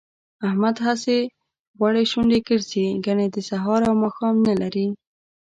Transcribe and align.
احمد 0.47 0.75
هسې 0.85 1.17
غوړې 1.77 2.03
شونډې 2.11 2.39
ګرځي، 2.47 2.85
ګني 3.05 3.27
د 3.31 3.37
سهار 3.49 3.81
او 3.89 3.93
ماښام 4.03 4.35
نه 4.47 4.53
لري 4.61 4.87